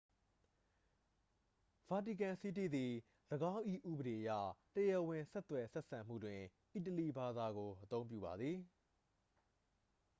[1.89, 2.91] ဗာတီကန်စီးတီးသည်
[3.53, 4.29] ၎င်း၏ ဥပဒေအရ
[4.75, 6.39] တရားဝင်ဆက်သွယ်ဆက်ဆံမှုတွင်
[6.73, 8.57] အီတလီဘာသာကို အသုံးပြုပါသည်